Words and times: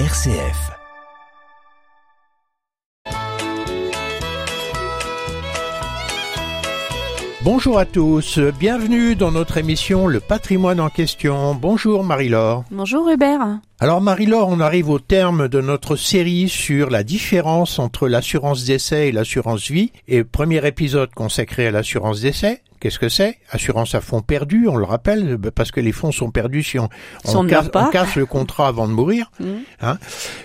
RCF. 0.00 0.72
Bonjour 7.44 7.78
à 7.78 7.84
tous, 7.84 8.40
bienvenue 8.58 9.14
dans 9.14 9.30
notre 9.30 9.56
émission 9.56 10.08
Le 10.08 10.18
patrimoine 10.18 10.80
en 10.80 10.88
question. 10.88 11.54
Bonjour 11.54 12.02
Marie-Laure. 12.02 12.64
Bonjour 12.72 13.08
Hubert. 13.08 13.60
Alors 13.84 14.00
Marie-Laure, 14.00 14.48
on 14.48 14.60
arrive 14.60 14.88
au 14.88 14.98
terme 14.98 15.46
de 15.46 15.60
notre 15.60 15.94
série 15.94 16.48
sur 16.48 16.88
la 16.88 17.02
différence 17.02 17.78
entre 17.78 18.08
l'assurance 18.08 18.64
d'essai 18.64 19.08
et 19.08 19.12
l'assurance 19.12 19.70
vie. 19.70 19.92
Et 20.08 20.24
premier 20.24 20.66
épisode 20.66 21.10
consacré 21.12 21.66
à 21.66 21.70
l'assurance 21.70 22.22
d'essai. 22.22 22.62
Qu'est-ce 22.84 22.98
que 22.98 23.08
c'est? 23.08 23.38
Assurance 23.50 23.94
à 23.94 24.02
fonds 24.02 24.20
perdus, 24.20 24.68
on 24.68 24.76
le 24.76 24.84
rappelle, 24.84 25.38
parce 25.54 25.70
que 25.70 25.80
les 25.80 25.90
fonds 25.90 26.12
sont 26.12 26.30
perdus 26.30 26.62
si 26.62 26.78
on, 26.78 26.90
on, 27.24 27.46
casse, 27.46 27.70
pas. 27.70 27.86
on 27.88 27.90
casse, 27.90 28.14
le 28.14 28.26
contrat 28.26 28.68
avant 28.68 28.86
de 28.86 28.92
mourir. 28.92 29.30
Mmh. 29.44 29.46
Hein 29.80 29.98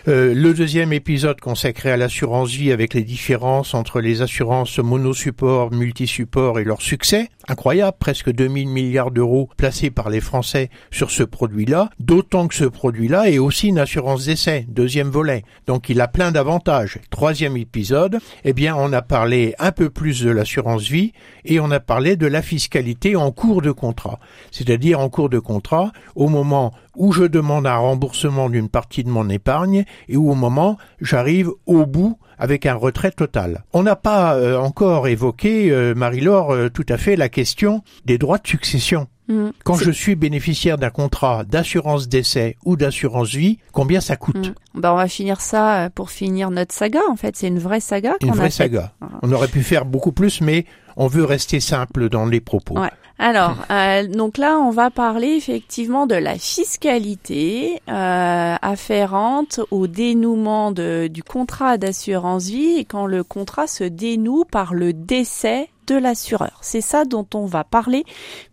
euh, 0.07 0.33
le 0.33 0.53
deuxième 0.53 0.91
épisode 0.91 1.39
consacré 1.39 1.91
à 1.91 1.95
l'assurance 1.95 2.49
vie 2.49 2.71
avec 2.71 2.93
les 2.93 3.03
différences 3.03 3.73
entre 3.73 4.01
les 4.01 4.21
assurances 4.21 4.79
monosupport, 4.79 5.71
multisupport 5.71 6.59
et 6.59 6.63
leur 6.63 6.81
succès. 6.81 7.29
Incroyable, 7.47 7.95
presque 7.99 8.31
2000 8.31 8.67
milliards 8.67 9.11
d'euros 9.11 9.47
placés 9.57 9.89
par 9.89 10.09
les 10.09 10.19
Français 10.21 10.69
sur 10.91 11.11
ce 11.11 11.23
produit-là, 11.23 11.91
d'autant 11.99 12.47
que 12.47 12.55
ce 12.55 12.65
produit-là 12.65 13.28
est 13.29 13.39
aussi 13.39 13.67
une 13.67 13.79
assurance 13.79 14.25
d'essai, 14.25 14.65
deuxième 14.67 15.09
volet. 15.09 15.43
Donc 15.67 15.89
il 15.89 16.01
a 16.01 16.07
plein 16.07 16.31
d'avantages. 16.31 16.99
Troisième 17.09 17.57
épisode, 17.57 18.19
eh 18.43 18.53
bien 18.53 18.75
on 18.75 18.91
a 18.93 19.01
parlé 19.01 19.55
un 19.59 19.71
peu 19.71 19.89
plus 19.89 20.21
de 20.21 20.29
l'assurance 20.29 20.83
vie 20.83 21.13
et 21.45 21.59
on 21.59 21.71
a 21.71 21.79
parlé 21.79 22.15
de 22.15 22.27
la 22.27 22.41
fiscalité 22.41 23.15
en 23.15 23.31
cours 23.31 23.61
de 23.61 23.71
contrat. 23.71 24.19
C'est-à-dire 24.51 24.99
en 24.99 25.09
cours 25.09 25.29
de 25.29 25.39
contrat, 25.39 25.91
au 26.15 26.27
moment 26.27 26.73
où 26.95 27.11
je 27.11 27.23
demande 27.23 27.65
un 27.65 27.77
remboursement 27.77 28.49
d'une 28.49 28.69
partie 28.69 29.03
de 29.03 29.09
mon 29.09 29.29
épargne 29.29 29.85
et 30.07 30.17
où 30.17 30.29
au 30.31 30.35
moment 30.35 30.77
j'arrive 31.01 31.49
au 31.65 31.85
bout 31.85 32.17
avec 32.39 32.65
un 32.65 32.75
retrait 32.75 33.11
total. 33.11 33.63
On 33.73 33.83
n'a 33.83 33.95
pas 33.95 34.35
euh, 34.35 34.57
encore 34.57 35.07
évoqué, 35.07 35.71
euh, 35.71 35.93
Marie-Laure, 35.93 36.51
euh, 36.51 36.69
tout 36.69 36.85
à 36.89 36.97
fait 36.97 37.15
la 37.15 37.29
question 37.29 37.83
des 38.05 38.17
droits 38.17 38.37
de 38.37 38.47
succession. 38.47 39.07
Mmh. 39.29 39.49
Quand 39.63 39.75
je 39.75 39.91
suis 39.91 40.15
bénéficiaire 40.15 40.77
d'un 40.77 40.89
contrat 40.89 41.43
d'assurance 41.43 42.07
d'essai 42.07 42.57
ou 42.65 42.75
d'assurance 42.75 43.29
vie, 43.29 43.59
combien 43.71 44.01
ça 44.01 44.15
coûte 44.15 44.39
Mmh. 44.49 44.79
Ben, 44.79 44.93
on 44.93 44.95
va 44.95 45.07
finir 45.07 45.41
ça 45.41 45.85
euh, 45.85 45.89
pour 45.89 46.09
finir 46.09 46.51
notre 46.51 46.73
saga. 46.73 47.01
En 47.09 47.15
fait, 47.15 47.35
c'est 47.35 47.47
une 47.47 47.59
vraie 47.59 47.79
saga 47.79 48.15
Une 48.21 48.31
vraie 48.31 48.47
a 48.47 48.51
saga. 48.51 48.93
On 49.21 49.31
aurait 49.31 49.47
pu 49.47 49.63
faire 49.63 49.85
beaucoup 49.85 50.11
plus, 50.11 50.41
mais 50.41 50.65
on 50.95 51.07
veut 51.07 51.25
rester 51.25 51.59
simple 51.59 52.09
dans 52.09 52.25
les 52.25 52.39
propos. 52.39 52.79
Ouais. 52.79 52.89
Alors, 53.17 53.57
euh, 53.71 54.07
donc 54.07 54.37
là, 54.37 54.57
on 54.57 54.69
va 54.69 54.89
parler 54.89 55.29
effectivement 55.29 56.07
de 56.07 56.15
la 56.15 56.37
fiscalité 56.37 57.81
euh, 57.89 58.55
afférente 58.61 59.59
au 59.71 59.87
dénouement 59.87 60.71
de, 60.71 61.07
du 61.07 61.23
contrat 61.23 61.77
d'assurance 61.77 62.45
vie 62.45 62.77
et 62.77 62.85
quand 62.85 63.05
le 63.05 63.23
contrat 63.23 63.67
se 63.67 63.83
dénoue 63.83 64.45
par 64.49 64.73
le 64.73 64.93
décès 64.93 65.69
de 65.87 65.95
l'assureur. 65.95 66.59
C'est 66.61 66.81
ça 66.81 67.03
dont 67.03 67.25
on 67.33 67.45
va 67.45 67.63
parler 67.63 68.05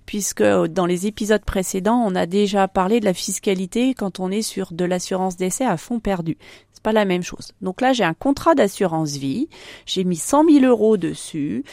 puisque 0.06 0.42
dans 0.42 0.86
les 0.86 1.06
épisodes 1.06 1.44
précédents, 1.44 2.02
on 2.06 2.14
a 2.14 2.26
déjà 2.26 2.68
parlé 2.68 3.00
de 3.00 3.04
la 3.04 3.14
fiscalité 3.14 3.94
quand 3.94 4.20
on 4.20 4.30
est 4.30 4.42
sur 4.42 4.72
de 4.72 4.84
l'assurance 4.84 5.36
décès 5.36 5.66
à 5.66 5.76
fond 5.76 6.00
perdu. 6.00 6.38
C'est 6.72 6.82
pas 6.82 6.92
la 6.92 7.04
même 7.04 7.22
chose. 7.22 7.52
Donc 7.62 7.80
là, 7.80 7.92
j'ai 7.92 8.04
un 8.04 8.14
contrat 8.14 8.54
d'assurance 8.54 9.16
vie, 9.16 9.48
j'ai 9.86 10.04
mis 10.04 10.16
100 10.16 10.44
000 10.44 10.64
euros 10.64 10.96
dessus, 10.96 11.64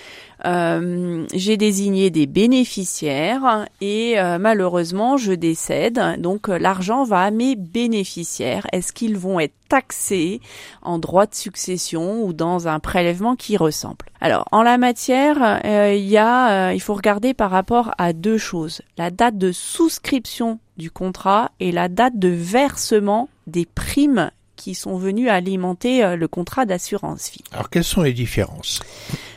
euh, 0.45 1.25
j'ai 1.33 1.57
désigné 1.57 2.09
des 2.09 2.25
bénéficiaires 2.25 3.67
et 3.81 4.19
euh, 4.19 4.39
malheureusement, 4.39 5.17
je 5.17 5.33
décède. 5.33 6.01
Donc 6.19 6.49
euh, 6.49 6.57
l'argent 6.57 7.03
va 7.03 7.21
à 7.21 7.31
mes 7.31 7.55
bénéficiaires. 7.55 8.65
Est-ce 8.71 8.93
qu'ils 8.93 9.17
vont 9.17 9.39
être 9.39 9.53
taxés 9.69 10.39
en 10.81 10.99
droit 10.99 11.25
de 11.25 11.35
succession 11.35 12.23
ou 12.23 12.31
dans 12.31 12.67
un 12.67 12.79
prélèvement 12.79 13.35
qui 13.35 13.57
ressemble? 13.57 14.05
Alors, 14.23 14.45
en 14.53 14.63
la 14.63 14.77
matière, 14.77 15.61
euh, 15.65 15.93
il 15.93 16.07
y 16.07 16.15
a, 16.15 16.69
euh, 16.69 16.73
il 16.73 16.79
faut 16.79 16.93
regarder 16.93 17.33
par 17.33 17.51
rapport 17.51 17.91
à 17.97 18.13
deux 18.23 18.37
choses. 18.37 18.81
La 18.97 19.11
date 19.11 19.37
de 19.37 19.51
souscription 19.51 20.59
du 20.77 20.89
contrat 20.89 21.51
et 21.59 21.71
la 21.71 21.89
date 21.89 22.17
de 22.17 22.29
versement 22.29 23.29
des 23.45 23.65
primes 23.65 24.31
qui 24.55 24.75
sont 24.75 24.95
venues 24.95 25.29
alimenter 25.29 26.03
euh, 26.03 26.15
le 26.15 26.27
contrat 26.29 26.65
d'assurance 26.65 27.29
vie. 27.31 27.43
Alors 27.51 27.69
quelles 27.69 27.83
sont 27.83 28.01
les 28.01 28.13
différences? 28.13 28.81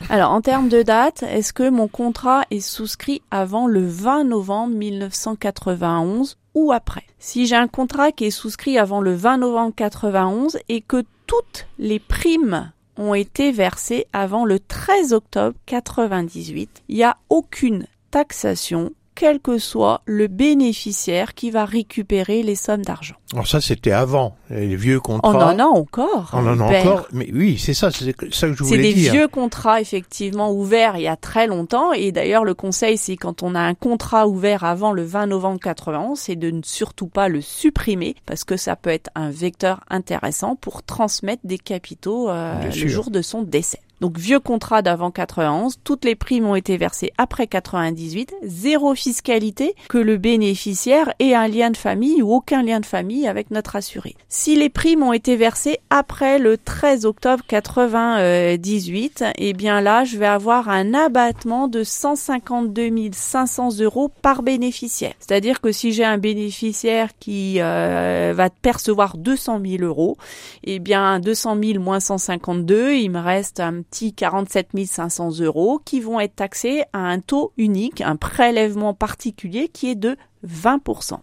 Alors, 0.09 0.31
en 0.31 0.41
termes 0.41 0.69
de 0.69 0.83
date, 0.83 1.25
est-ce 1.25 1.53
que 1.53 1.69
mon 1.69 1.89
contrat 1.89 2.45
est 2.53 2.61
souscrit 2.61 3.23
avant 3.33 3.67
le 3.67 3.85
20 3.85 4.25
novembre 4.25 4.77
1991 4.77 6.37
ou 6.55 6.71
après? 6.71 7.03
Si 7.19 7.47
j'ai 7.47 7.57
un 7.57 7.67
contrat 7.67 8.13
qui 8.13 8.27
est 8.27 8.31
souscrit 8.31 8.79
avant 8.79 9.01
le 9.01 9.15
20 9.15 9.39
novembre 9.39 9.75
91 9.75 10.59
et 10.69 10.81
que 10.81 11.05
toutes 11.27 11.67
les 11.81 11.99
primes 11.99 12.71
ont 12.97 13.15
été 13.15 13.51
versées 13.51 14.07
avant 14.13 14.45
le 14.45 14.61
13 14.61 15.13
octobre 15.13 15.57
98, 15.67 16.85
il 16.89 16.97
n'y 16.97 17.03
a 17.03 17.17
aucune 17.31 17.87
taxation 18.17 18.93
quel 19.15 19.41
que 19.41 19.57
soit 19.59 20.03
le 20.05 20.27
bénéficiaire 20.27 21.33
qui 21.35 21.51
va 21.51 21.65
récupérer 21.65 22.43
les 22.43 22.55
sommes 22.55 22.83
d'argent. 22.83 23.15
Alors 23.33 23.47
ça, 23.47 23.63
c'était 23.63 23.93
avant 23.93 24.37
les 24.51 24.77
vieux 24.77 24.99
On 24.99 25.01
contrats. 25.21 25.55
en 25.55 25.59
a 25.59 25.65
encore. 25.65 26.31
On 26.35 26.47
en 26.47 26.61
a 26.61 26.65
encore, 26.65 27.09
mais 27.13 27.31
oui, 27.33 27.57
c'est 27.59 27.73
ça, 27.73 27.91
c'est 27.91 28.15
ça 28.31 28.49
que 28.49 28.53
je 28.55 28.59
C'est 28.59 28.65
voulais 28.65 28.83
des 28.83 28.93
dire. 28.95 29.13
vieux 29.13 29.29
contrats 29.29 29.81
effectivement 29.81 30.53
ouverts 30.53 30.97
il 30.99 31.03
y 31.05 31.09
a 31.09 31.17
très 31.17 31.47
longtemps 31.47 31.93
et 31.95 32.13
d'ailleurs 32.13 32.45
le 32.45 32.53
conseil 32.53 32.99
c'est 32.99 33.17
quand 33.17 33.43
on 33.43 33.55
a 33.55 33.61
un 33.61 33.75
contrat 33.75 34.29
ouvert 34.29 34.65
avant 34.65 34.93
le 34.93 35.03
20 35.03 35.27
novembre 35.29 35.61
91 35.61 36.19
c'est 36.19 36.37
de 36.37 36.51
ne 36.51 36.61
surtout 36.63 37.07
pas 37.09 37.29
le 37.29 37.41
supprimer 37.41 38.17
parce 38.27 38.45
que 38.45 38.59
ça 38.59 38.77
peut 38.77 38.91
être 38.91 39.11
un 39.15 39.31
vecteur 39.31 39.81
intéressant 39.89 40.57
pour 40.57 40.83
transmettre 40.83 41.43
des 41.45 41.59
capitaux 41.59 42.29
euh, 42.29 42.53
le 42.65 42.89
jour 42.89 43.11
de 43.11 43.23
son 43.23 43.43
décès. 43.43 43.81
Donc 44.01 44.19
vieux 44.19 44.41
contrat 44.41 44.83
d'avant 44.83 45.11
91, 45.11 45.79
toutes 45.83 46.05
les 46.05 46.15
primes 46.15 46.47
ont 46.47 46.55
été 46.55 46.77
versées 46.77 47.13
après 47.19 47.47
98, 47.47 48.35
zéro 48.43 48.95
fiscalité, 48.95 49.75
que 49.89 49.99
le 49.99 50.19
bénéficiaire 50.19 51.15
ait 51.19 51.35
un 51.35 51.49
lien 51.49 51.71
de 51.71 51.77
famille 51.77 52.23
ou 52.23 52.33
aucun 52.33 52.63
lien 52.63 52.81
de 52.81 52.87
famille 52.87 53.27
avec 53.27 53.51
notre 53.51 53.77
assuré. 53.77 54.15
Si 54.29 54.57
les 54.57 54.69
primes 54.69 55.03
ont 55.03 55.13
été 55.13 55.37
versées 55.37 55.79
après 55.91 56.39
le 56.39 56.59
13 56.59 57.07
octobre 57.07 57.43
98, 57.49 59.25
eh 59.37 59.53
bien 59.55 59.81
là, 59.81 60.05
je 60.05 60.19
vais 60.19 60.27
avoir 60.27 60.69
un 60.69 60.93
abattement 60.93 61.69
de 61.69 61.83
152 61.83 62.87
500 63.13 63.81
euros 63.81 64.11
par 64.23 64.43
bénéficiaire. 64.43 65.15
C'est-à-dire 65.19 65.61
que 65.61 65.73
si 65.73 65.93
j'ai 65.93 66.05
un 66.05 66.19
bénéficiaire 66.19 67.11
qui 67.19 67.57
euh, 67.61 68.33
va 68.35 68.51
percevoir 68.51 69.17
200 69.17 69.61
000 69.65 69.83
euros, 69.83 70.17
eh 70.65 70.79
bien 70.79 71.19
200 71.21 71.57
000 71.63 71.81
moins 71.81 72.01
152, 72.01 72.95
il 72.95 73.11
me 73.11 73.21
reste 73.21 73.61
un 73.61 73.83
petit 73.91 74.13
47 74.13 74.69
500 74.87 75.41
euros 75.41 75.81
qui 75.85 76.01
vont 76.01 76.21
être 76.21 76.37
taxés 76.37 76.85
à 76.93 76.99
un 76.99 77.21
taux 77.21 77.53
unique, 77.57 78.01
un 78.01 78.17
prélèvement 78.17 78.95
particulier 78.95 79.69
qui 79.69 79.91
est 79.91 79.95
de 79.95 80.17
20%. 80.47 81.19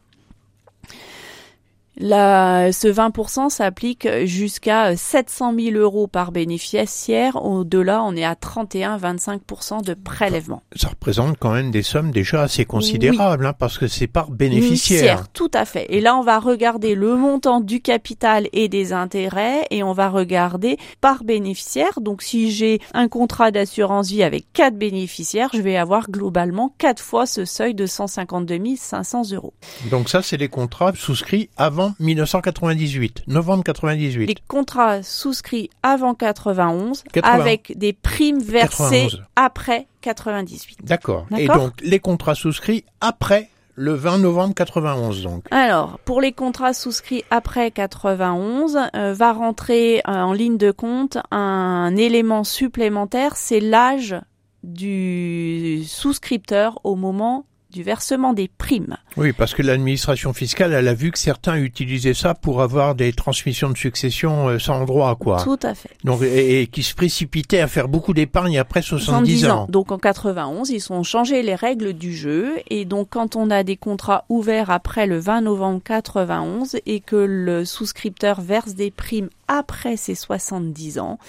La, 1.98 2.72
ce 2.72 2.88
20% 2.88 3.50
s'applique 3.50 4.08
jusqu'à 4.24 4.96
700 4.96 5.54
000 5.58 5.78
euros 5.78 6.08
par 6.08 6.32
bénéficiaire. 6.32 7.44
Au-delà, 7.44 8.04
on 8.04 8.16
est 8.16 8.24
à 8.24 8.34
31-25% 8.34 9.84
de 9.84 9.94
prélèvement. 9.94 10.64
Ça 10.76 10.90
représente 10.90 11.38
quand 11.38 11.52
même 11.52 11.72
des 11.72 11.84
sommes 11.84 12.12
déjà 12.12 12.42
assez 12.42 12.66
considérables, 12.66 13.46
hein, 13.46 13.54
parce 13.58 13.78
que 13.78 13.88
c'est 13.88 14.08
par 14.08 14.32
bénéficiaire. 14.32 15.28
Tout 15.34 15.52
à 15.54 15.66
fait. 15.66 15.86
Et 15.90 16.02
là, 16.02 16.16
on 16.16 16.24
va 16.24 16.40
regarder 16.40 16.96
le 16.96 17.16
montant 17.16 17.62
du 17.62 17.80
capital 17.82 18.48
et 18.54 18.70
des 18.70 18.94
intérêts 18.94 19.68
et 19.70 19.84
on 19.84 19.94
va 19.94 20.10
regarder 20.10 20.78
par 21.02 21.24
bénéficiaire. 21.24 22.00
Donc, 22.02 22.22
si 22.22 22.52
j'ai 22.52 22.80
un 22.94 23.08
contrat 23.08 23.52
d'assurance 23.52 24.10
vie 24.10 24.24
avec 24.24 24.52
quatre 24.54 24.78
bénéficiaires, 24.78 25.50
je 25.54 25.62
vais 25.62 25.78
avoir 25.78 26.10
globalement 26.10 26.74
quatre 26.78 27.04
fois 27.04 27.26
ce 27.26 27.46
seuil 27.46 27.76
de 27.76 27.86
152 27.86 28.54
500 28.78 29.32
euros. 29.34 29.54
Donc 29.90 30.10
ça, 30.10 30.22
c'est 30.22 30.38
les 30.38 30.48
contrats 30.48 30.94
souscrits 30.96 31.50
avant 31.58 31.83
1998, 32.00 33.24
novembre 33.28 33.64
98. 33.64 34.28
Les 34.28 34.36
contrats 34.48 35.04
souscrits 35.04 35.70
avant 35.82 36.14
91 36.14 37.04
80. 37.12 37.34
avec 37.34 37.78
des 37.78 37.94
primes 37.94 38.42
versées 38.42 39.08
91. 39.10 39.24
après 39.36 39.88
98. 40.02 40.80
D'accord. 40.84 41.26
Et 41.38 41.48
donc 41.48 41.74
les 41.82 42.00
contrats 42.00 42.36
souscrits 42.36 42.84
après 43.02 43.50
le 43.76 43.94
20 43.94 44.20
novembre 44.20 44.54
91, 44.54 45.24
donc. 45.24 45.46
Alors, 45.52 46.00
pour 46.06 46.22
les 46.22 46.32
contrats 46.32 46.74
souscrits 46.74 47.24
après 47.32 47.72
91, 47.72 48.78
euh, 48.96 49.14
va 49.14 49.34
rentrer 49.34 50.00
euh, 50.08 50.12
en 50.12 50.34
ligne 50.34 50.58
de 50.58 50.72
compte 50.72 51.18
un 51.32 51.96
élément 51.96 52.44
supplémentaire, 52.44 53.36
c'est 53.36 53.60
l'âge 53.60 54.16
du 54.64 55.84
souscripteur 55.86 56.80
au 56.84 56.96
moment 56.96 57.46
du 57.74 57.84
versement 57.84 58.34
des 58.34 58.48
primes. 58.48 58.98
Oui, 59.18 59.34
parce 59.34 59.54
que 59.54 59.62
l'administration 59.62 60.34
fiscale, 60.34 60.74
elle 60.74 60.88
a 60.88 60.94
vu 60.94 61.12
que 61.12 61.20
certains 61.20 61.58
utilisaient 61.58 62.14
ça 62.14 62.34
pour 62.34 62.62
avoir 62.62 62.96
des 62.96 63.12
transmissions 63.12 63.70
de 63.70 63.78
succession 63.78 64.48
euh, 64.48 64.60
sans 64.60 64.86
droit, 64.86 65.16
quoi. 65.16 65.44
Tout 65.44 65.60
à 65.64 65.74
fait. 65.74 65.90
Donc, 66.04 66.22
et, 66.22 66.68
qui 66.68 66.84
se 66.84 66.94
précipitaient 66.94 67.60
à 67.60 67.68
faire 67.68 67.88
beaucoup 67.88 68.14
d'épargne 68.14 68.58
après 68.58 68.82
70, 68.82 69.50
ans. 69.50 69.68
Donc 69.70 69.92
en 69.92 69.98
91, 69.98 70.70
ils 70.70 70.94
ont 70.94 71.04
changé 71.04 71.42
les 71.42 71.56
règles 71.56 71.94
du 71.94 72.16
jeu 72.16 72.54
et 72.70 72.86
donc 72.86 73.08
quand 73.10 73.36
on 73.36 73.50
a 73.50 73.64
des 73.64 73.78
contrats 73.78 74.26
ouverts 74.30 74.70
après 74.70 75.08
le 75.08 75.18
20 75.18 75.42
novembre 75.42 75.82
91 75.84 76.78
et 76.86 77.00
que 77.00 77.16
le 77.16 77.66
souscripteur 77.66 78.42
verse 78.42 78.76
des 78.76 78.92
primes 78.92 79.30
après 79.58 79.98
ses 79.98 80.16
70 80.16 81.00
ans, 81.00 81.20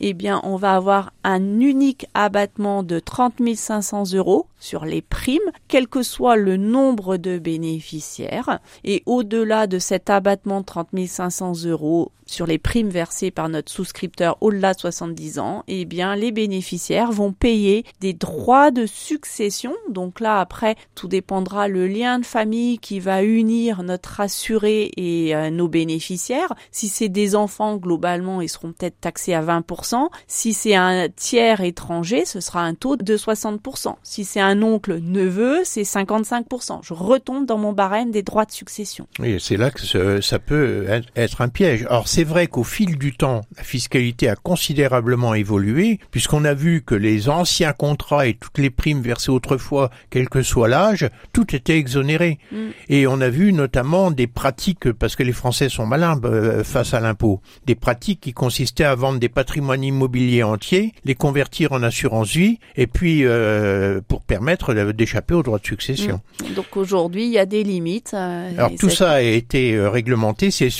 eh 0.00 0.14
bien, 0.14 0.40
on 0.44 0.56
va 0.56 0.74
avoir 0.74 1.12
un 1.24 1.60
unique 1.60 2.06
abattement 2.14 2.82
de 2.82 2.98
30 2.98 3.34
500 3.54 4.14
euros 4.14 4.46
sur 4.58 4.84
les 4.84 5.02
primes, 5.02 5.38
quel 5.68 5.88
que 5.88 6.02
soit 6.02 6.36
le 6.36 6.56
nombre 6.56 7.16
de 7.16 7.38
bénéficiaires. 7.38 8.58
Et 8.84 9.02
au-delà 9.06 9.66
de 9.66 9.78
cet 9.78 10.10
abattement 10.10 10.60
de 10.60 10.66
30 10.66 10.88
500 11.06 11.64
euros 11.64 12.12
sur 12.28 12.46
les 12.46 12.58
primes 12.58 12.90
versées 12.90 13.30
par 13.30 13.48
notre 13.48 13.72
souscripteur 13.72 14.36
au-delà 14.40 14.74
de 14.74 14.80
70 14.80 15.38
ans, 15.38 15.64
eh 15.66 15.84
bien, 15.84 16.14
les 16.14 16.30
bénéficiaires 16.30 17.10
vont 17.10 17.32
payer 17.32 17.84
des 18.00 18.12
droits 18.12 18.70
de 18.70 18.86
succession. 18.86 19.74
Donc 19.88 20.20
là, 20.20 20.38
après, 20.38 20.76
tout 20.94 21.08
dépendra 21.08 21.68
le 21.68 21.86
lien 21.86 22.18
de 22.18 22.26
famille 22.26 22.78
qui 22.78 23.00
va 23.00 23.22
unir 23.22 23.82
notre 23.82 24.20
assuré 24.20 24.90
et 24.96 25.34
euh, 25.34 25.50
nos 25.50 25.68
bénéficiaires. 25.68 26.52
Si 26.70 26.88
c'est 26.88 27.08
des 27.08 27.34
enfants, 27.34 27.67
globalement, 27.76 28.40
ils 28.40 28.48
seront 28.48 28.72
peut-être 28.72 29.00
taxés 29.00 29.34
à 29.34 29.42
20%. 29.42 30.08
Si 30.26 30.52
c'est 30.52 30.74
un 30.74 31.08
tiers 31.08 31.60
étranger, 31.60 32.24
ce 32.24 32.40
sera 32.40 32.62
un 32.62 32.74
taux 32.74 32.96
de 32.96 33.16
60%. 33.16 33.94
Si 34.02 34.24
c'est 34.24 34.40
un 34.40 34.62
oncle 34.62 34.98
neveu, 35.00 35.60
c'est 35.64 35.82
55%. 35.82 36.80
Je 36.82 36.94
retombe 36.94 37.46
dans 37.46 37.58
mon 37.58 37.72
barème 37.72 38.10
des 38.10 38.22
droits 38.22 38.44
de 38.44 38.52
succession. 38.52 39.06
Oui, 39.18 39.38
c'est 39.40 39.56
là 39.56 39.70
que 39.70 40.20
ça 40.20 40.38
peut 40.38 40.86
être 41.16 41.40
un 41.40 41.48
piège. 41.48 41.86
Alors, 41.88 42.08
c'est 42.08 42.24
vrai 42.24 42.46
qu'au 42.46 42.64
fil 42.64 42.98
du 42.98 43.16
temps, 43.16 43.42
la 43.56 43.62
fiscalité 43.62 44.28
a 44.28 44.36
considérablement 44.36 45.34
évolué, 45.34 45.98
puisqu'on 46.10 46.44
a 46.44 46.54
vu 46.54 46.82
que 46.82 46.94
les 46.94 47.28
anciens 47.28 47.72
contrats 47.72 48.26
et 48.26 48.34
toutes 48.34 48.58
les 48.58 48.70
primes 48.70 49.02
versées 49.02 49.30
autrefois, 49.30 49.90
quel 50.10 50.28
que 50.28 50.42
soit 50.42 50.68
l'âge, 50.68 51.08
tout 51.32 51.54
était 51.54 51.76
exonéré. 51.76 52.38
Mm. 52.52 52.56
Et 52.88 53.06
on 53.06 53.20
a 53.20 53.28
vu 53.28 53.52
notamment 53.52 54.10
des 54.10 54.26
pratiques, 54.26 54.92
parce 54.92 55.16
que 55.16 55.22
les 55.22 55.32
Français 55.32 55.68
sont 55.68 55.86
malins 55.86 56.18
euh, 56.24 56.64
face 56.64 56.94
à 56.94 57.00
l'impôt, 57.00 57.40
des 57.66 57.74
pratiques 57.74 58.20
qui 58.20 58.32
consistaient 58.32 58.84
à 58.84 58.94
vendre 58.94 59.18
des 59.18 59.28
patrimoines 59.28 59.84
immobiliers 59.84 60.42
entiers, 60.42 60.92
les 61.04 61.14
convertir 61.14 61.72
en 61.72 61.82
assurance 61.82 62.34
vie, 62.34 62.58
et 62.76 62.86
puis 62.86 63.24
euh, 63.24 64.00
pour 64.06 64.22
permettre 64.22 64.74
d'échapper 64.92 65.34
aux 65.34 65.42
droits 65.42 65.58
de 65.58 65.66
succession. 65.66 66.20
Mm. 66.42 66.54
Donc 66.54 66.76
aujourd'hui, 66.76 67.24
il 67.26 67.32
y 67.32 67.38
a 67.38 67.46
des 67.46 67.62
limites. 67.62 68.12
Euh, 68.14 68.50
Alors 68.56 68.72
tout 68.78 68.90
ça 68.90 69.12
a 69.12 69.20
été 69.20 69.78
réglementé, 69.78 70.50
c'est 70.50 70.70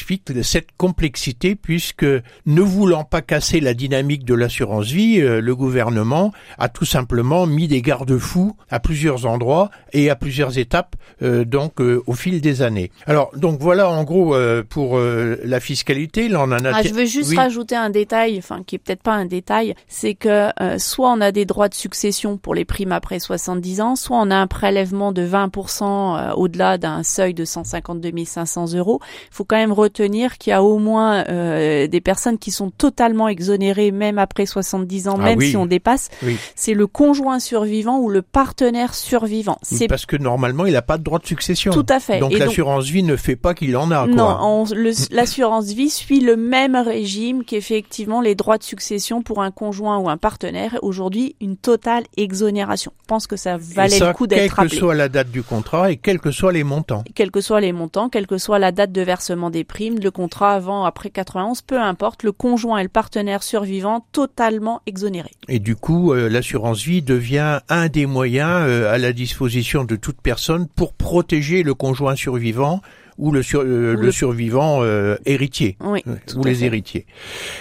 cette 0.43 0.69
complexité 0.77 1.55
puisque 1.55 2.07
ne 2.47 2.61
voulant 2.61 3.05
pas 3.05 3.23
casser 3.23 3.61
la 3.61 3.75
dynamique 3.75 4.25
de 4.25 4.35
l'assurance 4.35 4.87
vie, 4.87 5.21
euh, 5.21 5.41
le 5.41 5.55
gouvernement 5.55 6.33
a 6.59 6.69
tout 6.69 6.85
simplement 6.85 7.47
mis 7.47 7.69
des 7.69 7.83
garde-fous 7.83 8.57
à 8.71 8.81
plusieurs 8.81 9.27
endroits 9.27 9.71
et 9.93 10.11
à 10.11 10.17
plusieurs 10.17 10.59
étapes 10.59 10.97
euh, 11.23 11.45
donc 11.45 11.81
euh, 11.81 12.03
au 12.07 12.15
fil 12.15 12.41
des 12.41 12.63
années. 12.63 12.91
Alors 13.07 13.31
donc 13.37 13.61
voilà 13.61 13.89
en 13.91 14.05
gros 14.05 14.37
pour 14.69 14.99
la 14.99 15.61
fiscalité. 15.61 16.29
Là 16.29 16.41
on 16.41 16.53
en 16.53 16.58
Ah, 16.65 16.83
je 16.83 16.93
veux 16.93 17.05
juste 17.05 17.35
rajouter 17.37 17.77
un 17.77 17.91
détail, 17.91 18.39
enfin 18.39 18.63
qui 18.67 18.77
est 18.77 18.79
peut-être 18.79 19.03
pas 19.03 19.15
un 19.15 19.27
détail, 19.27 19.75
c'est 19.89 20.15
que 20.15 20.49
soit 20.79 21.11
on 21.11 21.21
a 21.21 21.33
des 21.33 21.45
droits 21.45 21.69
de 21.69 21.75
succession 21.75 22.37
pour 22.37 22.55
les 22.55 22.65
primes 22.65 22.93
après 22.93 23.19
70 23.19 23.81
ans, 23.81 23.97
soit 23.97 24.19
on 24.19 24.31
a 24.31 24.37
un 24.37 24.47
prélèvement 24.47 25.13
de 25.13 25.27
20% 25.27 26.35
au-delà 26.35 26.79
d'un 26.79 27.03
seuil 27.03 27.35
de 27.35 27.45
152 27.45 28.09
500 28.25 28.75
euros. 28.75 29.01
Il 29.31 29.35
faut 29.35 29.45
quand 29.45 29.57
même 29.57 29.73
retenir 29.73 30.39
qu'il 30.39 30.51
y 30.51 30.55
a 30.55 30.63
au 30.63 30.79
moins 30.79 31.25
euh, 31.29 31.87
des 31.87 32.01
personnes 32.01 32.39
qui 32.39 32.51
sont 32.51 32.71
totalement 32.71 33.29
exonérées 33.29 33.91
même 33.91 34.19
après 34.19 34.47
70 34.47 35.09
ans, 35.09 35.17
ah 35.21 35.25
même 35.25 35.41
si 35.41 35.57
on 35.57 35.67
dépasse, 35.67 36.11
c'est 36.55 36.75
le 36.75 36.87
conjoint 36.87 37.39
survivant 37.39 37.99
ou 37.99 38.09
le 38.09 38.23
partenaire 38.23 38.95
survivant. 38.95 39.59
C'est 39.63 39.89
parce 39.89 40.07
que 40.07 40.17
normalement 40.17 40.67
il 40.67 40.73
n'a 40.73 40.83
pas 40.83 40.99
de 40.99 41.03
droit 41.03 41.19
de 41.19 41.27
succession. 41.27 41.73
Tout 41.73 41.87
à 41.89 42.01
fait. 42.01 42.19
Donc 42.19 42.37
l'assurance 42.37 42.87
vie 42.87 43.03
ne 43.03 43.17
fait 43.17 43.37
pas 43.37 43.55
qu'il 43.55 43.77
en 43.77 43.91
a. 43.91 44.07
Quoi. 44.07 44.15
Non, 44.15 44.65
l'assurance 45.11 45.67
vie 45.67 45.91
suit 45.91 46.21
le 46.21 46.37
même 46.49 46.75
régime 46.75 47.45
qu'effectivement 47.45 48.21
les 48.21 48.35
droits 48.35 48.59
de 48.59 48.63
succession 48.63 49.23
pour 49.23 49.43
un 49.43 49.51
conjoint 49.51 49.99
ou 49.99 50.09
un 50.09 50.17
partenaire. 50.17 50.79
Aujourd'hui, 50.83 51.37
une 51.41 51.57
totale 51.57 52.05
exonération. 52.17 52.93
Je 53.03 53.07
pense 53.07 53.27
que 53.27 53.37
ça 53.37 53.57
valait 53.57 53.99
le 53.99 54.13
coup 54.13 54.27
d'être 54.27 54.51
rappelé. 54.51 54.71
Quelle 54.71 54.79
que 54.79 54.85
soit 54.85 54.95
la 54.95 55.09
date 55.09 55.31
du 55.31 55.43
contrat 55.43 55.93
et 55.93 55.97
quels 55.97 56.21
que 56.21 56.31
soient 56.31 56.53
les 56.53 56.65
montants. 56.65 57.05
Quels 57.15 57.31
que 57.31 57.41
soient 57.41 57.61
les 57.61 57.73
montants, 57.73 58.09
quelle 58.09 58.27
que 58.27 58.39
soit 58.39 58.59
la 58.59 58.73
date 58.73 58.93
de 58.93 59.03
versement 59.03 59.51
des 59.51 59.65
primes, 59.65 59.99
le 59.99 60.11
contrat 60.11 60.55
avant, 60.55 60.85
après 60.85 61.11
91, 61.11 61.63
peu 61.63 61.79
importe, 61.79 62.23
le 62.23 62.33
conjoint 62.33 62.79
et 62.79 62.83
le 62.83 62.89
partenaire 62.89 63.43
survivant 63.43 64.07
totalement 64.13 64.81
exonérés. 64.87 65.33
Et 65.49 65.59
du 65.59 65.77
coup, 65.77 66.13
euh, 66.13 66.29
l'assurance 66.29 66.83
vie 66.83 67.03
devient 67.03 67.61
un 67.69 67.89
des 67.89 68.07
moyens 68.07 68.63
euh, 68.67 68.93
à 68.93 68.99
la 68.99 69.13
disposition 69.13 69.85
de 69.85 69.97
toute 69.97 70.21
personne 70.21 70.67
pour 70.67 70.95
protéger 70.95 71.63
le 71.63 71.75
conjoint 71.75 72.17
survivant 72.17 72.81
ou 73.19 73.33
le, 73.33 73.43
euh, 73.55 74.11
survivant 74.11 74.83
héritier 75.27 75.77
ou 75.81 76.45
les 76.45 76.65
héritiers. 76.65 77.07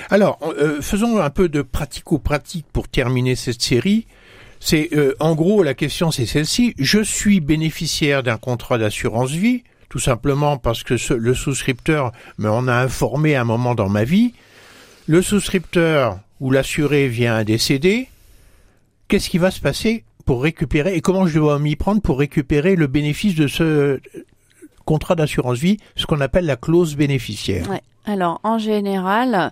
Alors, 0.10 0.40
faisons 0.82 1.20
un 1.20 1.30
peu 1.30 1.50
de 1.50 1.62
pratico-pratique 1.62 2.66
pour 2.72 2.88
terminer 2.88 3.36
cette 3.36 3.62
série. 3.62 4.08
C'est 4.60 4.90
en 5.20 5.36
gros 5.36 5.64
la 5.64 5.74
question, 5.74 6.12
c'est 6.12 6.26
celle-ci. 6.26 6.74
Je 6.80 7.02
suis 7.04 7.40
bénéficiaire 7.40 8.24
d'un 8.24 8.38
contrat 8.38 8.78
d'assurance 8.78 9.32
vie 9.32 9.64
tout 9.90 10.00
simplement 10.00 10.58
parce 10.58 10.84
que 10.84 10.96
le 11.14 11.34
souscripteur 11.34 12.12
m'en 12.38 12.68
a 12.68 12.74
informé 12.74 13.36
un 13.36 13.44
moment 13.44 13.76
dans 13.76 13.90
ma 13.90 14.04
vie. 14.04 14.34
Le 15.08 15.22
souscripteur 15.22 16.20
ou 16.40 16.52
l'assuré 16.52 17.08
vient 17.08 17.36
à 17.36 17.44
décéder. 17.44 18.10
Qu'est-ce 19.08 19.30
qui 19.30 19.38
va 19.38 19.52
se 19.52 19.62
passer 19.62 20.04
pour 20.26 20.44
récupérer 20.44 20.96
et 20.96 21.02
comment 21.02 21.26
je 21.26 21.40
dois 21.40 21.58
m'y 21.58 21.78
prendre 21.78 22.02
pour 22.02 22.20
récupérer 22.20 22.76
le 22.76 22.88
bénéfice 22.88 23.36
de 23.36 23.48
ce 23.48 24.02
contrat 24.88 25.16
d'assurance 25.16 25.60
vie, 25.60 25.78
ce 25.98 26.06
qu'on 26.06 26.22
appelle 26.22 26.46
la 26.46 26.56
clause 26.56 26.96
bénéficiaire. 26.96 27.68
Alors 28.06 28.40
en 28.44 28.58
général, 28.58 29.52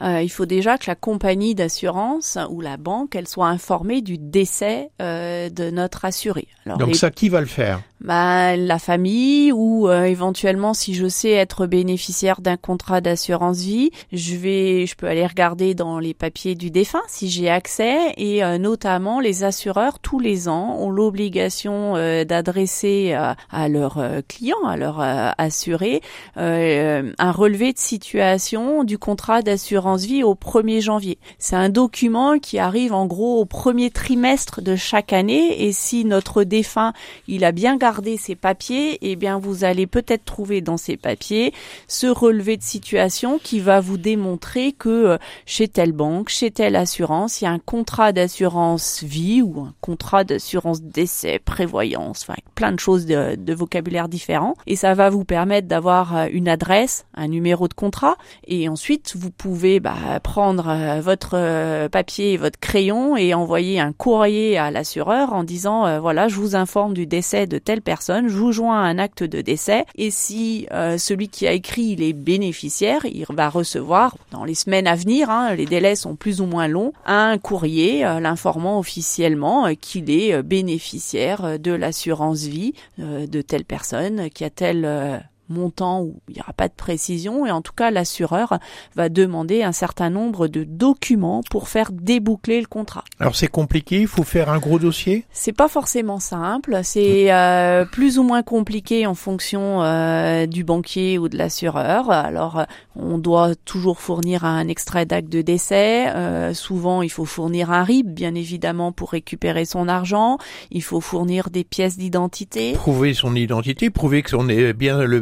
euh, 0.00 0.20
il 0.20 0.28
faut 0.28 0.44
déjà 0.44 0.76
que 0.76 0.84
la 0.86 0.94
compagnie 0.94 1.54
d'assurance 1.54 2.36
ou 2.50 2.60
la 2.60 2.76
banque, 2.76 3.16
elle 3.16 3.26
soit 3.26 3.48
informée 3.48 4.02
du 4.02 4.18
décès 4.18 4.90
euh, 5.00 5.48
de 5.48 5.70
notre 5.70 6.04
assuré. 6.04 6.46
Donc 6.66 6.96
ça, 6.96 7.10
qui 7.10 7.30
va 7.30 7.40
le 7.40 7.46
faire? 7.46 7.80
Bah, 8.04 8.56
La 8.56 8.78
famille 8.78 9.50
ou 9.50 9.88
euh, 9.88 10.04
éventuellement 10.04 10.74
si 10.74 10.94
je 10.94 11.08
sais 11.08 11.30
être 11.30 11.66
bénéficiaire 11.66 12.40
d'un 12.40 12.56
contrat 12.56 13.00
d'assurance 13.00 13.58
vie, 13.58 13.90
je 14.12 14.36
vais, 14.36 14.86
je 14.86 14.94
peux 14.94 15.06
aller 15.06 15.26
regarder 15.26 15.74
dans 15.74 15.98
les 15.98 16.14
papiers 16.14 16.54
du 16.54 16.70
défunt 16.70 17.02
si 17.08 17.30
j'ai 17.30 17.48
accès 17.48 18.12
et 18.16 18.42
notamment 18.58 19.20
les 19.20 19.44
assureurs 19.44 19.98
tous 19.98 20.20
les 20.20 20.48
ans 20.48 20.76
ont 20.78 20.90
l'obligation 20.90 21.94
d'adresser 22.24 23.14
à 23.14 23.68
leurs 23.68 24.02
clients, 24.28 24.64
à 24.66 24.76
leurs 24.76 25.00
assurés, 25.38 26.02
un 26.36 27.32
relevé 27.32 27.72
de 27.72 27.78
situation 27.78 28.84
du 28.84 28.98
contrat 28.98 29.42
d'assurance 29.42 30.04
vie 30.04 30.22
au 30.22 30.34
1er 30.34 30.80
janvier. 30.80 31.18
C'est 31.38 31.56
un 31.56 31.68
document 31.68 32.38
qui 32.38 32.58
arrive 32.58 32.92
en 32.92 33.06
gros 33.06 33.40
au 33.40 33.44
premier 33.44 33.90
trimestre 33.90 34.60
de 34.60 34.76
chaque 34.76 35.12
année 35.12 35.64
et 35.64 35.72
si 35.72 36.04
notre 36.04 36.44
défunt, 36.44 36.92
il 37.28 37.44
a 37.44 37.52
bien 37.52 37.76
gardé 37.76 37.93
ses 38.18 38.34
papiers, 38.34 38.98
eh 39.02 39.16
bien 39.16 39.38
vous 39.38 39.64
allez 39.64 39.86
peut-être 39.86 40.24
trouver 40.24 40.60
dans 40.60 40.76
ces 40.76 40.96
papiers 40.96 41.52
ce 41.88 42.06
relevé 42.06 42.56
de 42.56 42.62
situation 42.62 43.38
qui 43.42 43.60
va 43.60 43.80
vous 43.80 43.98
démontrer 43.98 44.72
que 44.72 44.88
euh, 44.88 45.18
chez 45.46 45.68
telle 45.68 45.92
banque, 45.92 46.28
chez 46.28 46.50
telle 46.50 46.76
assurance, 46.76 47.40
il 47.40 47.44
y 47.44 47.46
a 47.46 47.50
un 47.50 47.58
contrat 47.58 48.12
d'assurance 48.12 49.02
vie 49.02 49.42
ou 49.42 49.60
un 49.60 49.74
contrat 49.80 50.24
d'assurance 50.24 50.82
décès, 50.82 51.38
prévoyance, 51.38 52.22
enfin 52.22 52.38
plein 52.54 52.72
de 52.72 52.80
choses 52.80 53.06
de, 53.06 53.36
de 53.36 53.54
vocabulaire 53.54 54.08
différents 54.08 54.54
et 54.66 54.76
ça 54.76 54.94
va 54.94 55.10
vous 55.10 55.24
permettre 55.24 55.68
d'avoir 55.68 56.16
euh, 56.16 56.26
une 56.30 56.48
adresse, 56.48 57.06
un 57.14 57.28
numéro 57.28 57.68
de 57.68 57.74
contrat. 57.74 58.16
Et 58.46 58.68
ensuite 58.68 59.14
vous 59.16 59.30
pouvez 59.30 59.80
bah, 59.80 60.20
prendre 60.22 60.68
euh, 60.68 61.00
votre 61.00 61.88
papier 61.88 62.32
et 62.32 62.36
votre 62.36 62.58
crayon 62.58 63.16
et 63.16 63.34
envoyer 63.34 63.80
un 63.80 63.92
courrier 63.92 64.58
à 64.58 64.70
l'assureur 64.70 65.32
en 65.32 65.44
disant 65.44 66.00
voilà 66.00 66.28
je 66.28 66.36
vous 66.36 66.56
informe 66.56 66.94
du 66.94 67.06
décès 67.06 67.46
de 67.46 67.58
telle 67.58 67.82
personne, 67.84 68.28
je 68.28 68.36
vous 68.36 68.52
joins 68.52 68.82
un 68.82 68.98
acte 68.98 69.22
de 69.22 69.40
décès 69.40 69.84
et 69.96 70.10
si 70.10 70.66
celui 70.98 71.28
qui 71.28 71.46
a 71.46 71.52
écrit 71.52 71.82
il 71.82 72.02
est 72.02 72.12
bénéficiaire, 72.12 73.04
il 73.04 73.24
va 73.30 73.48
recevoir 73.48 74.16
dans 74.30 74.44
les 74.44 74.54
semaines 74.54 74.86
à 74.86 74.94
venir, 74.94 75.30
hein, 75.30 75.54
les 75.54 75.66
délais 75.66 75.94
sont 75.94 76.16
plus 76.16 76.40
ou 76.40 76.46
moins 76.46 76.68
longs, 76.68 76.92
un 77.06 77.38
courrier 77.38 78.00
l'informant 78.20 78.78
officiellement 78.78 79.74
qu'il 79.80 80.10
est 80.10 80.42
bénéficiaire 80.42 81.58
de 81.58 81.72
l'assurance 81.72 82.42
vie 82.44 82.74
de 82.98 83.42
telle 83.42 83.64
personne 83.64 84.30
qui 84.30 84.44
a 84.44 84.50
telle 84.50 85.24
montant 85.48 86.02
où 86.02 86.20
il 86.28 86.34
n'y 86.34 86.40
aura 86.40 86.52
pas 86.52 86.68
de 86.68 86.74
précision 86.74 87.46
et 87.46 87.50
en 87.50 87.62
tout 87.62 87.72
cas 87.72 87.90
l'assureur 87.90 88.58
va 88.96 89.08
demander 89.08 89.62
un 89.62 89.72
certain 89.72 90.10
nombre 90.10 90.48
de 90.48 90.64
documents 90.64 91.42
pour 91.50 91.68
faire 91.68 91.92
déboucler 91.92 92.60
le 92.60 92.66
contrat. 92.66 93.04
Alors 93.20 93.36
c'est 93.36 93.48
compliqué, 93.48 94.00
il 94.00 94.06
faut 94.06 94.22
faire 94.22 94.48
un 94.48 94.58
gros 94.58 94.78
dossier 94.78 95.24
C'est 95.32 95.52
pas 95.52 95.68
forcément 95.68 96.20
simple, 96.20 96.80
c'est 96.82 97.32
euh, 97.32 97.84
plus 97.84 98.18
ou 98.18 98.22
moins 98.22 98.42
compliqué 98.42 99.06
en 99.06 99.14
fonction 99.14 99.82
euh, 99.82 100.46
du 100.46 100.64
banquier 100.64 101.18
ou 101.18 101.28
de 101.28 101.36
l'assureur. 101.36 102.10
Alors 102.10 102.64
on 102.96 103.18
doit 103.18 103.54
toujours 103.64 104.00
fournir 104.00 104.44
un 104.44 104.68
extrait 104.68 105.06
d'acte 105.06 105.28
de 105.28 105.42
décès, 105.42 106.08
euh, 106.14 106.54
souvent 106.54 107.02
il 107.02 107.10
faut 107.10 107.24
fournir 107.24 107.70
un 107.70 107.84
RIB 107.84 108.08
bien 108.08 108.34
évidemment 108.34 108.92
pour 108.92 109.10
récupérer 109.10 109.64
son 109.64 109.88
argent, 109.88 110.38
il 110.70 110.82
faut 110.82 111.00
fournir 111.00 111.50
des 111.50 111.64
pièces 111.64 111.98
d'identité. 111.98 112.72
Prouver 112.72 113.14
son 113.14 113.34
identité, 113.34 113.90
prouver 113.90 114.22
que 114.22 114.34
on 114.36 114.48
est 114.48 114.72
bien 114.72 115.02
le 115.02 115.18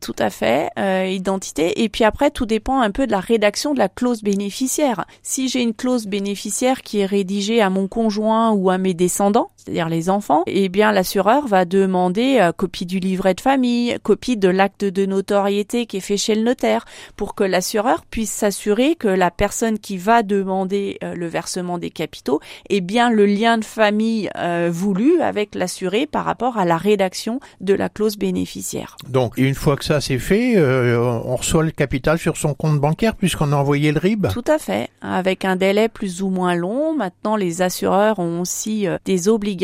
Tout 0.00 0.16
à 0.18 0.30
fait, 0.30 0.70
euh, 0.78 1.06
identité. 1.06 1.82
Et 1.82 1.88
puis 1.88 2.04
après, 2.04 2.30
tout 2.30 2.46
dépend 2.46 2.80
un 2.80 2.90
peu 2.90 3.06
de 3.06 3.12
la 3.12 3.20
rédaction 3.20 3.74
de 3.74 3.78
la 3.78 3.88
clause 3.88 4.22
bénéficiaire. 4.22 5.04
Si 5.22 5.48
j'ai 5.48 5.62
une 5.62 5.74
clause 5.74 6.06
bénéficiaire 6.06 6.82
qui 6.82 7.00
est 7.00 7.06
rédigée 7.06 7.60
à 7.60 7.70
mon 7.70 7.88
conjoint 7.88 8.52
ou 8.52 8.70
à 8.70 8.78
mes 8.78 8.94
descendants, 8.94 9.50
c'est-à-dire 9.68 9.90
les 9.90 10.08
enfants, 10.08 10.44
eh 10.46 10.70
bien 10.70 10.92
l'assureur 10.92 11.46
va 11.46 11.66
demander 11.66 12.38
euh, 12.40 12.52
copie 12.52 12.86
du 12.86 13.00
livret 13.00 13.34
de 13.34 13.40
famille, 13.42 13.98
copie 14.02 14.38
de 14.38 14.48
l'acte 14.48 14.84
de 14.84 15.04
notoriété 15.04 15.84
qui 15.84 15.98
est 15.98 16.00
fait 16.00 16.16
chez 16.16 16.34
le 16.34 16.42
notaire, 16.42 16.86
pour 17.16 17.34
que 17.34 17.44
l'assureur 17.44 18.04
puisse 18.06 18.30
s'assurer 18.30 18.94
que 18.94 19.08
la 19.08 19.30
personne 19.30 19.78
qui 19.78 19.98
va 19.98 20.22
demander 20.22 20.98
euh, 21.04 21.14
le 21.14 21.26
versement 21.26 21.76
des 21.76 21.90
capitaux 21.90 22.40
est 22.70 22.80
bien 22.80 23.10
le 23.10 23.26
lien 23.26 23.58
de 23.58 23.64
famille 23.64 24.30
euh, 24.36 24.70
voulu 24.72 25.20
avec 25.20 25.54
l'assuré 25.54 26.06
par 26.06 26.24
rapport 26.24 26.56
à 26.56 26.64
la 26.64 26.78
rédaction 26.78 27.40
de 27.60 27.74
la 27.74 27.90
clause 27.90 28.16
bénéficiaire. 28.16 28.96
Donc 29.08 29.36
une 29.36 29.54
fois 29.54 29.76
que 29.76 29.84
ça 29.84 30.00
c'est 30.00 30.18
fait, 30.18 30.56
euh, 30.56 30.98
on 30.98 31.36
reçoit 31.36 31.62
le 31.62 31.72
capital 31.72 32.18
sur 32.18 32.38
son 32.38 32.54
compte 32.54 32.80
bancaire 32.80 33.16
puisqu'on 33.16 33.52
a 33.52 33.56
envoyé 33.56 33.92
le 33.92 33.98
RIB. 33.98 34.28
Tout 34.32 34.44
à 34.46 34.58
fait, 34.58 34.88
avec 35.02 35.44
un 35.44 35.56
délai 35.56 35.88
plus 35.88 36.22
ou 36.22 36.30
moins 36.30 36.54
long. 36.54 36.94
Maintenant, 36.94 37.36
les 37.36 37.60
assureurs 37.60 38.18
ont 38.18 38.40
aussi 38.40 38.86
des 39.04 39.28
obligations, 39.28 39.57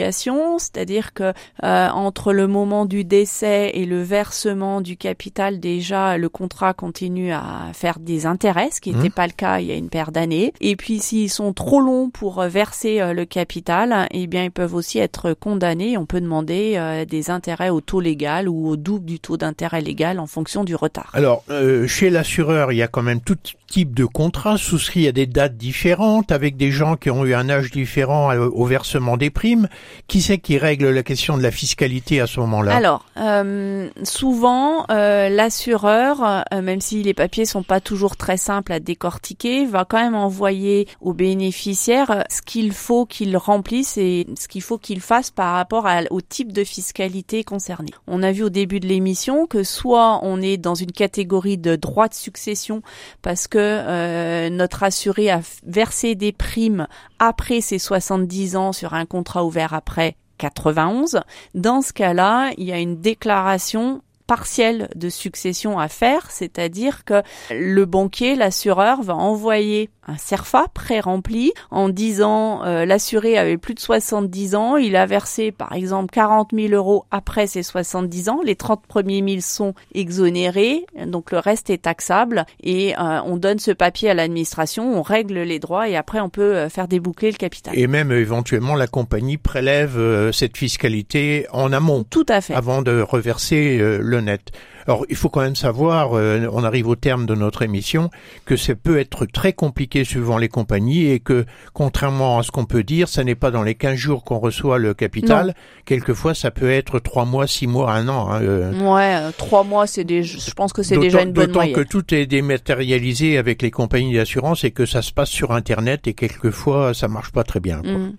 c'est-à-dire 0.58 1.14
que 1.14 1.32
euh, 1.62 1.88
entre 1.88 2.32
le 2.32 2.46
moment 2.46 2.86
du 2.86 3.04
décès 3.04 3.70
et 3.74 3.86
le 3.86 4.02
versement 4.02 4.80
du 4.80 4.96
capital, 4.96 5.60
déjà 5.60 6.18
le 6.18 6.28
contrat 6.28 6.74
continue 6.74 7.32
à 7.32 7.70
faire 7.72 7.98
des 7.98 8.26
intérêts, 8.26 8.70
ce 8.70 8.80
qui 8.80 8.92
n'était 8.92 9.08
Mmh. 9.08 9.10
pas 9.10 9.26
le 9.26 9.32
cas 9.32 9.60
il 9.60 9.66
y 9.66 9.72
a 9.72 9.76
une 9.76 9.88
paire 9.88 10.12
d'années. 10.12 10.52
Et 10.60 10.76
puis 10.76 10.98
s'ils 10.98 11.30
sont 11.30 11.52
trop 11.52 11.80
longs 11.80 12.10
pour 12.10 12.40
euh, 12.40 12.48
verser 12.48 13.00
euh, 13.00 13.12
le 13.12 13.24
capital, 13.24 14.08
eh 14.10 14.26
bien 14.26 14.44
ils 14.44 14.50
peuvent 14.50 14.74
aussi 14.74 14.98
être 14.98 15.34
condamnés. 15.34 15.96
On 15.96 16.06
peut 16.06 16.20
demander 16.20 16.74
euh, 16.76 17.04
des 17.04 17.30
intérêts 17.30 17.70
au 17.70 17.80
taux 17.80 18.00
légal 18.00 18.48
ou 18.48 18.68
au 18.68 18.76
double 18.76 19.04
du 19.04 19.20
taux 19.20 19.36
d'intérêt 19.36 19.80
légal 19.80 20.18
en 20.18 20.26
fonction 20.26 20.64
du 20.64 20.74
retard. 20.74 21.10
Alors, 21.12 21.44
euh, 21.50 21.86
chez 21.86 22.10
l'assureur, 22.10 22.72
il 22.72 22.76
y 22.76 22.82
a 22.82 22.88
quand 22.88 23.02
même 23.02 23.20
tout 23.20 23.36
type 23.66 23.94
de 23.94 24.04
contrats 24.04 24.56
souscrits 24.56 25.08
à 25.08 25.12
des 25.12 25.26
dates 25.26 25.56
différentes, 25.56 26.30
avec 26.30 26.56
des 26.56 26.70
gens 26.70 26.96
qui 26.96 27.10
ont 27.10 27.24
eu 27.24 27.34
un 27.34 27.48
âge 27.50 27.70
différent 27.70 28.30
euh, 28.30 28.48
au 28.52 28.64
versement 28.66 29.16
des 29.16 29.30
primes. 29.30 29.68
Qui 30.08 30.20
c'est 30.20 30.38
qui 30.38 30.58
règle 30.58 30.90
la 30.90 31.02
question 31.02 31.36
de 31.36 31.42
la 31.42 31.50
fiscalité 31.50 32.20
à 32.20 32.26
ce 32.26 32.40
moment-là? 32.40 32.74
Alors, 32.74 33.04
euh, 33.16 33.88
souvent, 34.02 34.86
euh, 34.90 35.28
l'assureur, 35.28 36.44
euh, 36.52 36.62
même 36.62 36.80
si 36.80 37.02
les 37.02 37.14
papiers 37.14 37.44
sont 37.44 37.62
pas 37.62 37.80
toujours 37.80 38.16
très 38.16 38.36
simples 38.36 38.72
à 38.72 38.80
décortiquer, 38.80 39.66
va 39.66 39.84
quand 39.84 39.98
même 39.98 40.14
envoyer 40.14 40.88
au 41.00 41.12
bénéficiaire 41.12 42.10
euh, 42.10 42.22
ce 42.30 42.42
qu'il 42.42 42.72
faut 42.72 43.06
qu'il 43.06 43.36
remplisse 43.36 43.96
et 43.96 44.26
ce 44.38 44.48
qu'il 44.48 44.62
faut 44.62 44.78
qu'il 44.78 45.00
fasse 45.00 45.30
par 45.30 45.54
rapport 45.54 45.88
au 46.10 46.20
type 46.20 46.52
de 46.52 46.64
fiscalité 46.64 47.44
concerné. 47.44 47.90
On 48.06 48.22
a 48.22 48.32
vu 48.32 48.42
au 48.42 48.50
début 48.50 48.80
de 48.80 48.86
l'émission 48.86 49.46
que 49.46 49.62
soit 49.62 50.20
on 50.22 50.40
est 50.40 50.56
dans 50.56 50.74
une 50.74 50.92
catégorie 50.92 51.58
de 51.58 51.76
droit 51.76 52.08
de 52.08 52.14
succession 52.14 52.82
parce 53.22 53.48
que 53.48 53.58
euh, 53.58 54.50
notre 54.50 54.82
assuré 54.82 55.30
a 55.30 55.40
versé 55.66 56.14
des 56.14 56.32
primes 56.32 56.86
après 57.26 57.60
ses 57.60 57.78
70 57.78 58.56
ans 58.56 58.72
sur 58.72 58.94
un 58.94 59.06
contrat 59.06 59.44
ouvert 59.44 59.74
après 59.74 60.16
91. 60.38 61.20
Dans 61.54 61.82
ce 61.82 61.92
cas-là, 61.92 62.50
il 62.58 62.64
y 62.64 62.72
a 62.72 62.78
une 62.78 63.00
déclaration 63.00 64.02
partielle 64.26 64.88
de 64.94 65.08
succession 65.08 65.78
à 65.78 65.88
faire, 65.88 66.30
c'est-à-dire 66.30 67.04
que 67.04 67.22
le 67.50 67.84
banquier, 67.84 68.36
l'assureur 68.36 69.02
va 69.02 69.14
envoyer 69.14 69.90
un 70.06 70.16
CERFA 70.16 70.66
pré-rempli 70.72 71.52
en 71.70 71.88
disant 71.88 72.64
euh, 72.64 72.84
l'assuré 72.84 73.38
avait 73.38 73.56
plus 73.56 73.74
de 73.74 73.80
70 73.80 74.54
ans, 74.54 74.76
il 74.76 74.96
a 74.96 75.06
versé 75.06 75.52
par 75.52 75.72
exemple 75.72 76.12
40 76.12 76.50
000 76.52 76.72
euros 76.72 77.04
après 77.10 77.46
ses 77.46 77.62
70 77.62 78.28
ans, 78.28 78.40
les 78.44 78.56
30 78.56 78.86
premiers 78.86 79.22
1000 79.22 79.42
sont 79.42 79.74
exonérés, 79.94 80.86
donc 81.06 81.30
le 81.32 81.38
reste 81.38 81.70
est 81.70 81.82
taxable 81.82 82.44
et 82.62 82.94
euh, 82.98 83.20
on 83.24 83.36
donne 83.36 83.58
ce 83.58 83.70
papier 83.70 84.10
à 84.10 84.14
l'administration, 84.14 84.96
on 84.96 85.02
règle 85.02 85.40
les 85.40 85.58
droits 85.58 85.88
et 85.88 85.96
après 85.96 86.20
on 86.20 86.28
peut 86.28 86.54
euh, 86.56 86.68
faire 86.68 86.88
déboucler 86.88 87.30
le 87.30 87.36
capital. 87.36 87.76
Et 87.76 87.86
même 87.86 88.12
éventuellement, 88.12 88.74
la 88.74 88.86
compagnie 88.86 89.36
prélève 89.36 89.98
euh, 89.98 90.32
cette 90.32 90.56
fiscalité 90.56 91.46
en 91.52 91.72
amont 91.72 92.04
Tout 92.10 92.26
à 92.28 92.40
fait. 92.40 92.54
avant 92.54 92.82
de 92.82 93.00
reverser 93.00 93.78
euh, 93.80 93.98
le 94.02 94.20
net. 94.20 94.52
Alors, 94.86 95.04
il 95.08 95.16
faut 95.16 95.28
quand 95.28 95.40
même 95.40 95.56
savoir, 95.56 96.10
euh, 96.14 96.46
on 96.52 96.64
arrive 96.64 96.88
au 96.88 96.96
terme 96.96 97.26
de 97.26 97.34
notre 97.34 97.62
émission, 97.62 98.10
que 98.44 98.56
ça 98.56 98.74
peut 98.74 98.98
être 98.98 99.26
très 99.26 99.52
compliqué 99.52 100.04
suivant 100.04 100.36
les 100.38 100.48
compagnies 100.48 101.06
et 101.10 101.20
que, 101.20 101.46
contrairement 101.72 102.38
à 102.38 102.42
ce 102.42 102.50
qu'on 102.50 102.64
peut 102.66 102.82
dire, 102.82 103.08
ça 103.08 103.24
n'est 103.24 103.34
pas 103.34 103.50
dans 103.50 103.62
les 103.62 103.74
15 103.74 103.96
jours 103.96 104.24
qu'on 104.24 104.38
reçoit 104.38 104.78
le 104.78 104.94
capital. 104.94 105.54
Quelquefois, 105.84 106.34
ça 106.34 106.50
peut 106.50 106.70
être 106.70 106.98
3 106.98 107.24
mois, 107.24 107.46
6 107.46 107.66
mois, 107.66 107.92
un 107.92 108.08
an. 108.08 108.30
hein, 108.30 108.42
euh. 108.42 108.72
Ouais, 108.80 109.14
euh, 109.16 109.30
trois 109.36 109.64
mois, 109.64 109.86
c'est 109.86 110.04
déjà, 110.04 110.38
je 110.38 110.50
pense 110.52 110.72
que 110.72 110.82
c'est 110.82 110.98
déjà 110.98 111.22
une 111.22 111.32
bonne 111.32 111.46
D'autant 111.46 111.70
que 111.72 111.80
tout 111.82 112.14
est 112.14 112.26
dématérialisé 112.26 113.38
avec 113.38 113.62
les 113.62 113.70
compagnies 113.70 114.14
d'assurance 114.14 114.64
et 114.64 114.70
que 114.70 114.86
ça 114.86 115.02
se 115.02 115.12
passe 115.12 115.30
sur 115.30 115.52
Internet 115.52 116.06
et 116.06 116.14
quelquefois 116.14 116.94
ça 116.94 117.08
marche 117.08 117.32
pas 117.32 117.44
très 117.44 117.60
bien. 117.60 117.80
quoi. 117.82 117.92
Mm. 117.92 118.16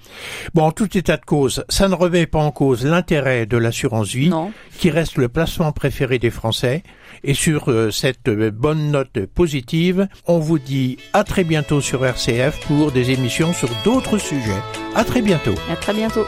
Bon, 0.54 0.64
en 0.64 0.72
tout 0.72 0.98
état 0.98 1.18
de 1.18 1.26
cause, 1.26 1.64
ça 1.70 1.88
ne 1.88 1.96
remet 1.96 2.26
pas 2.28 2.40
en 2.40 2.52
cause 2.52 2.86
l'intérêt 2.86 3.46
de 3.46 3.58
l'assurance 3.58 4.10
vie, 4.14 4.30
Non. 4.30 4.52
qui 4.78 4.90
reste 4.90 5.18
le 5.18 5.28
placement 5.30 5.72
préféré 5.72 6.20
des 6.20 6.30
Français. 6.30 6.55
Et 7.24 7.34
sur 7.34 7.72
euh, 7.72 7.92
cette 7.92 8.28
euh, 8.28 8.52
bonne 8.52 8.92
note 8.92 9.26
positive, 9.26 10.08
on 10.28 10.40
vous 10.40 10.60
dit 10.60 10.98
à 11.14 11.24
très 11.24 11.44
bientôt 11.44 11.82
sur 11.82 12.06
RCF 12.06 12.60
pour 12.68 12.92
des 12.92 13.12
émissions 13.12 13.54
sur 13.54 13.70
d'autres 13.84 14.18
sujets. 14.18 14.62
À. 15.22 15.56
À 15.70 15.76
très 15.76 15.94
bientôt. 15.94 16.26